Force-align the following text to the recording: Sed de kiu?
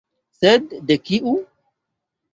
Sed 0.39 0.65
de 0.91 0.97
kiu? 1.11 1.37